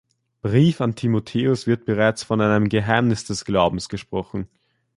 [0.41, 4.47] Brief an Timotheus wird bereits von einem „Geheimnis des Glaubens“ gesprochen.